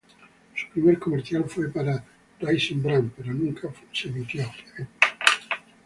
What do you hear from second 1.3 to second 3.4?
fue para Raisin Bran pero